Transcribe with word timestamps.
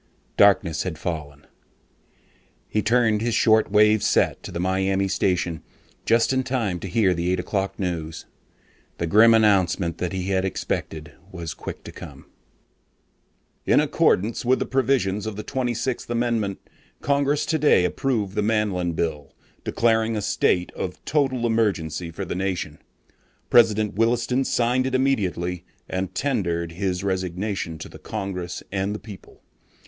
Darkness 0.35 0.81
had 0.81 0.97
fallen. 0.97 1.45
He 2.67 2.81
tuned 2.81 3.21
his 3.21 3.35
short 3.35 3.69
wave 3.71 4.01
set 4.01 4.41
to 4.41 4.51
the 4.51 4.59
Miami 4.59 5.07
station 5.07 5.61
just 6.07 6.33
in 6.33 6.41
time 6.41 6.79
to 6.79 6.87
hear 6.87 7.13
the 7.13 7.31
eight 7.31 7.39
o'clock 7.39 7.77
news. 7.77 8.25
The 8.97 9.05
grim 9.05 9.35
announcement 9.35 9.99
that 9.99 10.11
he 10.11 10.29
had 10.29 10.43
expected 10.43 11.11
was 11.31 11.53
quick 11.53 11.83
to 11.83 11.91
come: 11.91 12.25
"In 13.67 13.79
accordance 13.79 14.43
with 14.43 14.57
the 14.57 14.65
provisions 14.65 15.27
of 15.27 15.35
the 15.35 15.43
Twenty 15.43 15.75
Sixth 15.75 16.09
Amendment, 16.09 16.57
Congress 17.01 17.45
today 17.45 17.85
approved 17.85 18.33
the 18.33 18.41
Manlin 18.41 18.93
Bill, 18.95 19.31
declaring 19.63 20.15
a 20.17 20.21
state 20.23 20.71
of 20.71 21.05
total 21.05 21.45
emergency 21.45 22.09
for 22.09 22.25
the 22.25 22.33
nation. 22.33 22.79
President 23.51 23.93
Williston 23.93 24.45
signed 24.45 24.87
it 24.87 24.95
immediately 24.95 25.63
and 25.87 26.15
tendered 26.15 26.71
his 26.71 27.03
resignation 27.03 27.77
to 27.77 27.87
the 27.87 27.99
Congress 27.99 28.63
and 28.71 28.95
the 28.95 28.99
people. 28.99 29.43